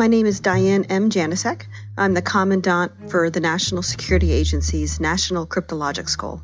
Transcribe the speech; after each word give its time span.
My 0.00 0.06
name 0.06 0.24
is 0.24 0.40
Diane 0.40 0.86
M. 0.88 1.10
Janosek. 1.10 1.66
I'm 1.94 2.14
the 2.14 2.22
Commandant 2.22 3.10
for 3.10 3.28
the 3.28 3.40
National 3.40 3.82
Security 3.82 4.32
Agency's 4.32 4.98
National 4.98 5.46
Cryptologic 5.46 6.08
School. 6.08 6.40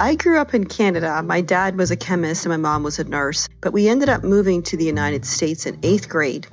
I 0.00 0.14
grew 0.14 0.38
up 0.40 0.54
in 0.54 0.64
Canada. 0.64 1.22
My 1.22 1.42
dad 1.42 1.76
was 1.76 1.90
a 1.90 1.96
chemist 1.96 2.46
and 2.46 2.52
my 2.52 2.56
mom 2.56 2.84
was 2.84 2.98
a 2.98 3.04
nurse, 3.04 3.50
but 3.60 3.74
we 3.74 3.86
ended 3.86 4.08
up 4.08 4.24
moving 4.24 4.62
to 4.62 4.78
the 4.78 4.86
United 4.86 5.26
States 5.26 5.66
in 5.66 5.78
eighth 5.82 6.08
grade, 6.08 6.46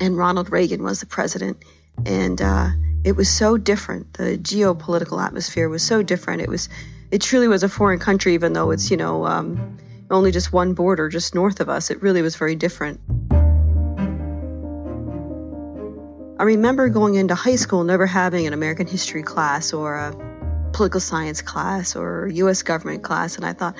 and 0.00 0.16
Ronald 0.16 0.50
Reagan 0.50 0.82
was 0.82 1.00
the 1.00 1.06
president. 1.06 1.62
And 2.06 2.40
uh, 2.40 2.70
it 3.04 3.12
was 3.12 3.28
so 3.28 3.58
different. 3.58 4.14
The 4.14 4.38
geopolitical 4.38 5.22
atmosphere 5.22 5.68
was 5.68 5.82
so 5.82 6.02
different. 6.02 6.40
It 6.40 6.48
was, 6.48 6.70
it 7.10 7.20
truly 7.20 7.48
was 7.48 7.64
a 7.64 7.68
foreign 7.68 7.98
country, 7.98 8.32
even 8.32 8.54
though 8.54 8.70
it's, 8.70 8.90
you 8.90 8.96
know, 8.96 9.26
um, 9.26 9.76
only 10.10 10.30
just 10.30 10.52
one 10.52 10.74
border 10.74 11.08
just 11.08 11.34
north 11.34 11.60
of 11.60 11.68
us. 11.68 11.90
It 11.90 12.02
really 12.02 12.22
was 12.22 12.36
very 12.36 12.54
different. 12.54 13.00
I 16.40 16.44
remember 16.44 16.88
going 16.88 17.16
into 17.16 17.34
high 17.34 17.56
school 17.56 17.82
never 17.82 18.06
having 18.06 18.46
an 18.46 18.52
American 18.52 18.86
history 18.86 19.24
class 19.24 19.72
or 19.72 19.96
a 19.96 20.12
political 20.72 21.00
science 21.00 21.42
class 21.42 21.96
or 21.96 22.28
U.S. 22.28 22.62
government 22.62 23.02
class, 23.02 23.36
and 23.36 23.44
I 23.44 23.52
thought 23.52 23.74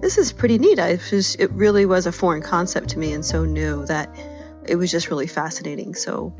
this 0.00 0.16
is 0.16 0.32
pretty 0.32 0.58
neat. 0.58 0.78
I 0.78 0.96
just, 0.96 1.40
it 1.40 1.50
really 1.50 1.86
was 1.86 2.06
a 2.06 2.12
foreign 2.12 2.42
concept 2.42 2.90
to 2.90 2.98
me 2.98 3.12
and 3.12 3.24
so 3.24 3.44
new 3.44 3.84
that 3.86 4.16
it 4.64 4.76
was 4.76 4.92
just 4.92 5.10
really 5.10 5.26
fascinating. 5.26 5.94
So, 5.94 6.32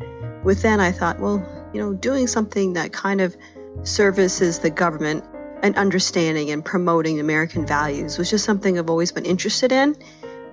with 0.45 0.63
then 0.63 0.79
I 0.79 0.93
thought, 0.93 1.19
well, 1.19 1.45
you 1.73 1.81
know, 1.81 1.93
doing 1.93 2.29
something 2.29 2.75
that 2.75 2.93
kind 2.93 3.21
of 3.21 3.37
services 3.83 4.61
the 4.61 4.71
government 4.71 5.25
and 5.65 5.77
understanding 5.77 6.51
and 6.51 6.63
promoting 6.63 7.21
American 7.21 7.67
values 7.67 8.19
was 8.19 8.29
just 8.29 8.45
something 8.45 8.79
I've 8.79 8.91
always 8.91 9.13
been 9.13 9.25
interested 9.25 9.73
in. 9.73 9.97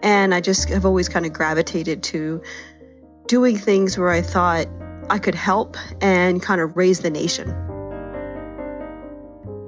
And 0.02 0.34
I 0.34 0.40
just 0.40 0.70
have 0.70 0.86
always 0.86 1.10
kind 1.10 1.26
of 1.26 1.34
gravitated 1.34 2.02
to 2.04 2.42
doing 3.28 3.58
things 3.58 3.98
where 3.98 4.10
I 4.10 4.22
thought 4.22 4.68
I 5.10 5.20
could 5.20 5.36
help 5.36 5.76
and 6.00 6.42
kind 6.42 6.62
of 6.62 6.78
raise 6.78 7.02
the 7.02 7.10
nation. 7.10 7.50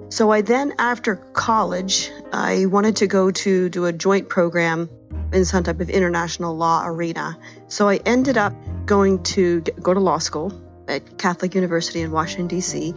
So 0.08 0.31
I 0.31 0.44
then, 0.44 0.76
after 0.80 1.18
college, 1.18 2.10
I 2.31 2.66
wanted 2.68 2.96
to 2.98 3.08
go 3.08 3.31
to 3.31 3.68
do 3.68 3.84
a 3.84 3.92
joint 3.92 4.30
program 4.30 4.90
in 5.34 5.44
some 5.44 5.66
type 5.66 5.81
of 5.81 5.90
international 5.90 6.56
law 6.56 6.84
arena. 6.86 7.38
So 7.68 7.90
I 7.90 7.98
ended 7.98 8.38
up 8.38 8.54
going 8.86 9.24
to 9.24 9.60
go 9.60 9.94
to 9.94 10.00
law 10.00 10.20
school 10.20 10.54
at 10.88 11.17
Catholic 11.17 11.55
University 11.55 12.01
in 12.01 12.11
Washington, 12.11 12.47
D.C., 12.47 12.94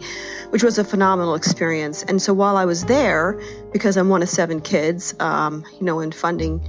which 0.49 0.63
was 0.63 0.77
a 0.77 0.83
phenomenal 0.83 1.35
experience. 1.35 2.03
And 2.03 2.21
so 2.21 2.33
while 2.33 2.57
I 2.57 2.65
was 2.65 2.85
there, 2.85 3.41
because 3.71 3.97
I'm 3.97 4.09
one 4.09 4.23
of 4.23 4.29
seven 4.29 4.61
kids, 4.61 5.15
um, 5.19 5.65
you 5.79 5.85
know, 5.85 5.99
in 5.99 6.11
funding 6.11 6.61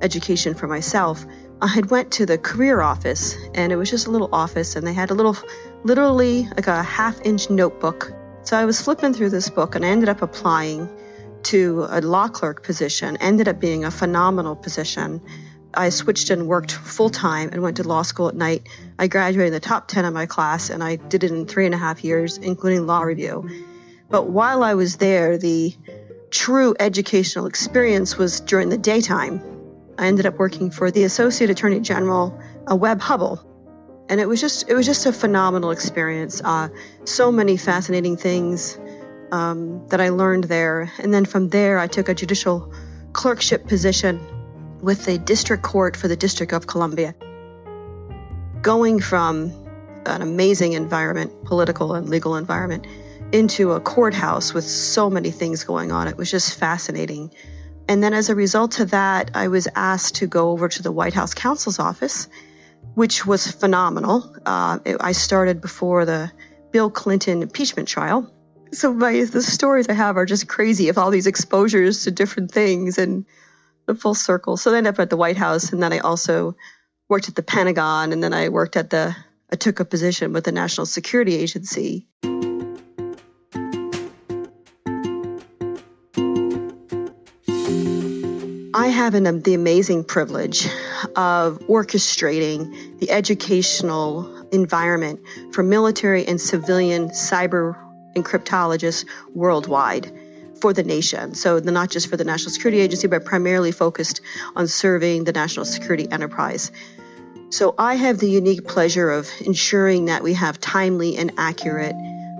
education 0.00 0.54
for 0.54 0.66
myself, 0.66 1.24
I 1.62 1.66
had 1.66 1.90
went 1.90 2.12
to 2.12 2.26
the 2.26 2.38
career 2.38 2.80
office, 2.80 3.36
and 3.54 3.70
it 3.72 3.76
was 3.76 3.90
just 3.90 4.06
a 4.06 4.10
little 4.10 4.30
office, 4.32 4.76
and 4.76 4.86
they 4.86 4.94
had 4.94 5.10
a 5.10 5.14
little, 5.14 5.36
literally 5.84 6.44
like 6.44 6.68
a 6.68 6.82
half-inch 6.82 7.50
notebook. 7.50 8.12
So 8.42 8.56
I 8.56 8.64
was 8.64 8.80
flipping 8.80 9.12
through 9.12 9.30
this 9.30 9.50
book, 9.50 9.74
and 9.74 9.84
I 9.84 9.88
ended 9.88 10.08
up 10.08 10.22
applying 10.22 10.88
to 11.44 11.86
a 11.88 12.00
law 12.00 12.28
clerk 12.28 12.62
position. 12.62 13.16
Ended 13.18 13.48
up 13.48 13.60
being 13.60 13.84
a 13.84 13.90
phenomenal 13.90 14.56
position. 14.56 15.20
I 15.72 15.90
switched 15.90 16.30
and 16.30 16.46
worked 16.48 16.72
full 16.72 17.10
time 17.10 17.50
and 17.52 17.62
went 17.62 17.76
to 17.76 17.84
law 17.84 18.02
school 18.02 18.28
at 18.28 18.34
night. 18.34 18.68
I 18.98 19.06
graduated 19.06 19.48
in 19.48 19.52
the 19.52 19.60
top 19.60 19.88
10 19.88 20.04
of 20.04 20.12
my 20.12 20.26
class 20.26 20.70
and 20.70 20.82
I 20.82 20.96
did 20.96 21.24
it 21.24 21.30
in 21.30 21.46
three 21.46 21.66
and 21.66 21.74
a 21.74 21.78
half 21.78 22.02
years, 22.04 22.38
including 22.38 22.86
law 22.86 23.02
review. 23.02 23.48
But 24.08 24.28
while 24.28 24.64
I 24.64 24.74
was 24.74 24.96
there, 24.96 25.38
the 25.38 25.74
true 26.30 26.74
educational 26.78 27.46
experience 27.46 28.18
was 28.18 28.40
during 28.40 28.68
the 28.68 28.78
daytime. 28.78 29.42
I 29.96 30.06
ended 30.06 30.26
up 30.26 30.38
working 30.38 30.70
for 30.70 30.90
the 30.90 31.04
Associate 31.04 31.50
Attorney 31.50 31.80
General, 31.80 32.40
a 32.66 32.74
Webb 32.74 33.00
Hubbell. 33.00 33.44
And 34.08 34.20
it 34.20 34.26
was 34.26 34.40
just 34.40 34.68
it 34.68 34.74
was 34.74 34.86
just 34.86 35.06
a 35.06 35.12
phenomenal 35.12 35.70
experience. 35.70 36.42
Uh, 36.44 36.70
so 37.04 37.30
many 37.30 37.56
fascinating 37.56 38.16
things 38.16 38.76
um, 39.30 39.86
that 39.88 40.00
I 40.00 40.08
learned 40.08 40.44
there. 40.44 40.90
And 40.98 41.14
then 41.14 41.24
from 41.24 41.48
there, 41.48 41.78
I 41.78 41.86
took 41.86 42.08
a 42.08 42.14
judicial 42.14 42.72
clerkship 43.12 43.68
position 43.68 44.20
with 44.82 45.04
the 45.04 45.18
district 45.18 45.62
court 45.62 45.96
for 45.96 46.08
the 46.08 46.16
District 46.16 46.52
of 46.52 46.66
Columbia. 46.66 47.14
Going 48.62 49.00
from 49.00 49.52
an 50.06 50.22
amazing 50.22 50.72
environment, 50.72 51.44
political 51.44 51.94
and 51.94 52.08
legal 52.08 52.36
environment, 52.36 52.86
into 53.32 53.72
a 53.72 53.80
courthouse 53.80 54.52
with 54.52 54.64
so 54.64 55.08
many 55.08 55.30
things 55.30 55.64
going 55.64 55.92
on, 55.92 56.08
it 56.08 56.16
was 56.16 56.30
just 56.30 56.58
fascinating. 56.58 57.32
And 57.88 58.02
then 58.02 58.14
as 58.14 58.28
a 58.28 58.34
result 58.34 58.80
of 58.80 58.90
that, 58.90 59.32
I 59.34 59.48
was 59.48 59.68
asked 59.74 60.16
to 60.16 60.26
go 60.26 60.50
over 60.50 60.68
to 60.68 60.82
the 60.82 60.92
White 60.92 61.14
House 61.14 61.34
counsel's 61.34 61.78
office, 61.78 62.28
which 62.94 63.26
was 63.26 63.50
phenomenal. 63.50 64.34
Uh, 64.44 64.78
it, 64.84 64.96
I 65.00 65.12
started 65.12 65.60
before 65.60 66.04
the 66.04 66.32
Bill 66.70 66.90
Clinton 66.90 67.42
impeachment 67.42 67.88
trial. 67.88 68.32
So 68.72 68.92
my 68.92 69.24
the 69.24 69.42
stories 69.42 69.88
I 69.88 69.94
have 69.94 70.16
are 70.16 70.26
just 70.26 70.46
crazy 70.46 70.88
of 70.88 70.98
all 70.98 71.10
these 71.10 71.26
exposures 71.26 72.04
to 72.04 72.12
different 72.12 72.52
things 72.52 72.98
and 72.98 73.26
full 73.94 74.14
circle. 74.14 74.56
So 74.56 74.72
I 74.72 74.78
ended 74.78 74.94
up 74.94 75.00
at 75.00 75.10
the 75.10 75.16
White 75.16 75.36
House, 75.36 75.72
and 75.72 75.82
then 75.82 75.92
I 75.92 75.98
also 75.98 76.56
worked 77.08 77.28
at 77.28 77.34
the 77.34 77.42
Pentagon, 77.42 78.12
and 78.12 78.22
then 78.22 78.32
I 78.32 78.48
worked 78.48 78.76
at 78.76 78.90
the 78.90 79.14
I 79.52 79.56
took 79.56 79.80
a 79.80 79.84
position 79.84 80.32
with 80.32 80.44
the 80.44 80.52
National 80.52 80.86
Security 80.86 81.34
Agency. 81.34 82.06
I 88.72 88.86
have 88.86 89.14
an, 89.14 89.42
the 89.42 89.54
amazing 89.54 90.04
privilege 90.04 90.66
of 91.16 91.58
orchestrating 91.68 92.98
the 93.00 93.10
educational 93.10 94.46
environment 94.52 95.20
for 95.52 95.64
military 95.64 96.26
and 96.26 96.40
civilian 96.40 97.08
cyber 97.10 97.76
and 98.14 98.24
cryptologists 98.24 99.04
worldwide 99.34 100.12
for 100.60 100.72
the 100.72 100.82
nation. 100.82 101.34
So 101.34 101.58
not 101.58 101.90
just 101.90 102.08
for 102.08 102.16
the 102.16 102.24
National 102.24 102.50
Security 102.50 102.80
Agency, 102.80 103.08
but 103.08 103.24
primarily 103.24 103.72
focused 103.72 104.20
on 104.54 104.68
serving 104.68 105.24
the 105.24 105.32
national 105.32 105.64
security 105.64 106.06
enterprise. 106.10 106.70
So 107.50 107.74
I 107.76 107.96
have 107.96 108.18
the 108.18 108.30
unique 108.30 108.66
pleasure 108.66 109.10
of 109.10 109.28
ensuring 109.44 110.04
that 110.06 110.22
we 110.22 110.34
have 110.34 110.60
timely 110.60 111.16
and 111.16 111.32
accurate 111.36 111.96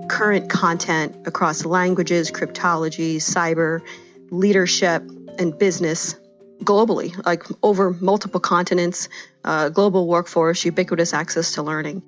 current 0.07 0.49
content 0.49 1.27
across 1.27 1.65
languages, 1.65 2.31
cryptology, 2.31 3.15
cyber, 3.17 3.81
leadership, 4.29 5.03
and 5.37 5.57
business 5.57 6.15
globally, 6.63 7.13
like 7.25 7.43
over 7.63 7.91
multiple 7.91 8.39
continents, 8.39 9.09
uh, 9.43 9.69
global 9.69 10.07
workforce, 10.07 10.63
ubiquitous 10.63 11.13
access 11.13 11.53
to 11.53 11.63
learning. 11.63 12.03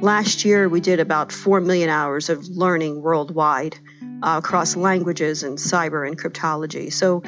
Last 0.00 0.44
year, 0.44 0.68
we 0.68 0.80
did 0.80 1.00
about 1.00 1.32
4 1.32 1.60
million 1.60 1.90
hours 1.90 2.28
of 2.28 2.46
learning 2.48 3.02
worldwide 3.02 3.78
uh, 4.22 4.40
across 4.42 4.76
languages 4.76 5.42
and 5.42 5.58
cyber 5.58 6.06
and 6.06 6.18
cryptology. 6.18 6.92
So, 6.92 7.22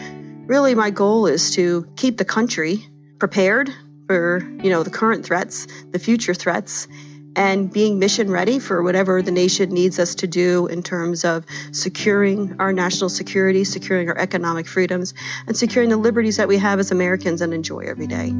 really, 0.46 0.74
my 0.74 0.90
goal 0.90 1.26
is 1.26 1.54
to 1.54 1.86
keep 1.96 2.16
the 2.16 2.24
country 2.24 2.86
prepared 3.18 3.70
for 4.06 4.42
you 4.62 4.70
know 4.70 4.82
the 4.82 4.90
current 4.90 5.24
threats, 5.24 5.66
the 5.90 5.98
future 5.98 6.34
threats, 6.34 6.88
and 7.36 7.72
being 7.72 7.98
mission 7.98 8.30
ready 8.30 8.58
for 8.58 8.82
whatever 8.82 9.22
the 9.22 9.30
nation 9.30 9.70
needs 9.70 9.98
us 9.98 10.16
to 10.16 10.26
do 10.26 10.66
in 10.66 10.82
terms 10.82 11.24
of 11.24 11.44
securing 11.72 12.56
our 12.58 12.72
national 12.72 13.08
security, 13.08 13.64
securing 13.64 14.08
our 14.08 14.18
economic 14.18 14.66
freedoms, 14.66 15.14
and 15.46 15.56
securing 15.56 15.90
the 15.90 15.96
liberties 15.96 16.38
that 16.38 16.48
we 16.48 16.58
have 16.58 16.78
as 16.80 16.90
Americans 16.90 17.40
and 17.40 17.54
enjoy 17.54 17.80
every 17.80 18.06
day. 18.06 18.32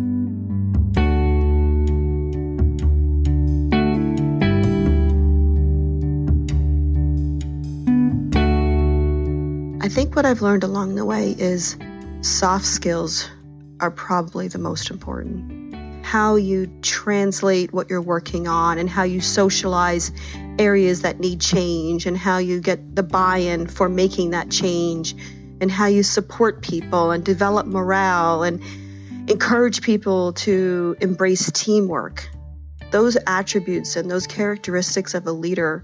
What 10.21 10.27
I've 10.27 10.43
learned 10.43 10.65
along 10.65 10.97
the 10.97 11.05
way 11.07 11.31
is 11.31 11.79
soft 12.21 12.67
skills 12.67 13.27
are 13.81 13.91
probably 13.91 14.49
the 14.49 14.59
most 14.59 14.91
important 14.91 15.75
how 16.05 16.37
you 16.37 16.67
translate 16.83 17.73
what 17.73 17.89
you're 17.89 18.03
working 18.03 18.47
on 18.47 18.77
and 18.77 18.91
how 18.91 19.05
you 19.05 19.23
socialize 19.23 20.13
areas 20.59 21.01
that 21.03 21.21
need 21.21 21.41
change 21.41 22.05
and 22.05 22.19
how 22.19 22.37
you 22.37 22.61
get 22.61 22.95
the 22.95 23.03
buy 23.03 23.39
in 23.39 23.67
for 23.67 23.89
making 23.89 24.33
that 24.33 24.51
change 24.51 25.15
and 25.63 25.71
how 25.71 25.87
you 25.87 26.03
support 26.03 26.61
people 26.61 27.13
and 27.13 27.25
develop 27.25 27.67
morale 27.67 28.43
and 28.43 28.63
encourage 29.31 29.81
people 29.81 30.35
to 30.35 30.97
embrace 31.01 31.51
teamwork. 31.51 32.29
Those 32.91 33.17
attributes 33.27 33.97
and 33.97 34.11
those 34.11 34.27
characteristics 34.27 35.15
of 35.15 35.27
a 35.27 35.33
leader 35.33 35.83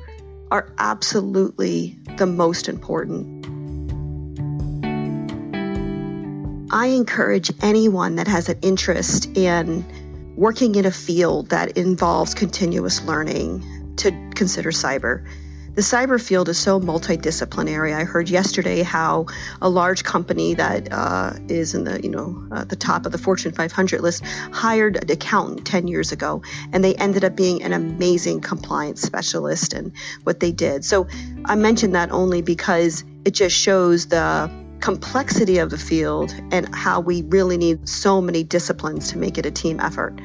are 0.50 0.74
absolutely 0.76 1.98
the 2.18 2.26
most 2.26 2.68
important. 2.68 3.55
I 6.76 6.88
encourage 6.88 7.50
anyone 7.62 8.16
that 8.16 8.28
has 8.28 8.50
an 8.50 8.58
interest 8.60 9.34
in 9.34 10.34
working 10.36 10.74
in 10.74 10.84
a 10.84 10.90
field 10.90 11.48
that 11.48 11.78
involves 11.78 12.34
continuous 12.34 13.02
learning 13.02 13.94
to 13.96 14.10
consider 14.34 14.72
cyber. 14.72 15.26
The 15.72 15.80
cyber 15.80 16.22
field 16.22 16.50
is 16.50 16.58
so 16.58 16.78
multidisciplinary. 16.78 17.94
I 17.94 18.04
heard 18.04 18.28
yesterday 18.28 18.82
how 18.82 19.24
a 19.62 19.70
large 19.70 20.04
company 20.04 20.52
that 20.52 20.92
uh, 20.92 21.32
is 21.48 21.74
in 21.74 21.84
the 21.84 22.02
you 22.02 22.10
know 22.10 22.46
uh, 22.52 22.64
the 22.64 22.76
top 22.76 23.06
of 23.06 23.12
the 23.12 23.16
Fortune 23.16 23.52
500 23.52 24.02
list 24.02 24.22
hired 24.26 25.02
an 25.02 25.10
accountant 25.10 25.66
10 25.66 25.88
years 25.88 26.12
ago, 26.12 26.42
and 26.74 26.84
they 26.84 26.94
ended 26.94 27.24
up 27.24 27.36
being 27.36 27.62
an 27.62 27.72
amazing 27.72 28.42
compliance 28.42 29.00
specialist 29.00 29.72
and 29.72 29.92
what 30.24 30.40
they 30.40 30.52
did. 30.52 30.84
So 30.84 31.06
I 31.46 31.54
mentioned 31.54 31.94
that 31.94 32.10
only 32.10 32.42
because 32.42 33.02
it 33.24 33.30
just 33.30 33.56
shows 33.56 34.08
the 34.08 34.65
complexity 34.80 35.58
of 35.58 35.70
the 35.70 35.78
field 35.78 36.34
and 36.52 36.74
how 36.74 37.00
we 37.00 37.22
really 37.22 37.56
need 37.56 37.88
so 37.88 38.20
many 38.20 38.44
disciplines 38.44 39.12
to 39.12 39.18
make 39.18 39.38
it 39.38 39.46
a 39.46 39.50
team 39.50 39.80
effort. 39.80 40.18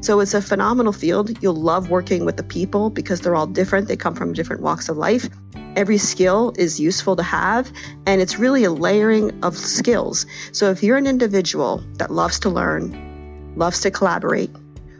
So 0.00 0.18
it's 0.18 0.34
a 0.34 0.42
phenomenal 0.42 0.92
field. 0.92 1.40
You'll 1.42 1.54
love 1.54 1.88
working 1.88 2.24
with 2.24 2.36
the 2.36 2.42
people 2.42 2.90
because 2.90 3.20
they're 3.20 3.36
all 3.36 3.46
different. 3.46 3.86
They 3.86 3.96
come 3.96 4.16
from 4.16 4.32
different 4.32 4.62
walks 4.62 4.88
of 4.88 4.96
life. 4.96 5.28
Every 5.76 5.98
skill 5.98 6.52
is 6.58 6.80
useful 6.80 7.16
to 7.16 7.22
have, 7.22 7.72
and 8.04 8.20
it's 8.20 8.38
really 8.38 8.64
a 8.64 8.72
layering 8.72 9.44
of 9.44 9.56
skills. 9.56 10.26
So 10.50 10.70
if 10.70 10.82
you're 10.82 10.96
an 10.96 11.06
individual 11.06 11.84
that 11.98 12.10
loves 12.10 12.40
to 12.40 12.50
learn, 12.50 13.54
loves 13.56 13.80
to 13.82 13.92
collaborate, 13.92 14.50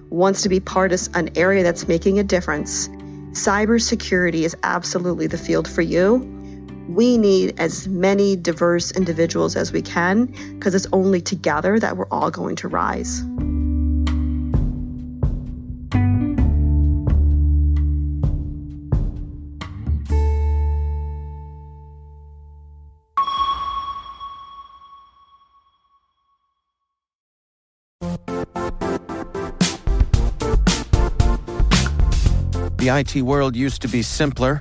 wants 0.09 0.43
to 0.43 0.49
be 0.49 0.61
part 0.61 0.93
of 0.93 1.09
an 1.15 1.31
area 1.37 1.65
that's 1.65 1.89
making 1.89 2.21
a 2.21 2.23
difference, 2.23 2.89
cybersecurity 3.33 4.43
is 4.43 4.57
absolutely 4.63 5.27
the 5.27 5.39
field 5.39 5.67
for 5.67 5.83
you 5.83 6.32
we 6.95 7.17
need 7.17 7.59
as 7.59 7.89
many 7.89 8.37
diverse 8.37 8.91
individuals 8.91 9.57
as 9.57 9.73
we 9.73 9.83
can 9.83 10.27
because 10.55 10.75
it's 10.75 10.87
only 10.93 11.21
together 11.21 11.79
that 11.79 11.97
we're 11.97 12.09
all 12.11 12.31
going 12.31 12.57
to 12.57 12.69
rise. 12.69 13.23
The 32.79 32.89
IT 32.89 33.23
world 33.23 33.55
used 33.55 33.81
to 33.83 33.89
be 33.89 34.03
simpler. 34.03 34.61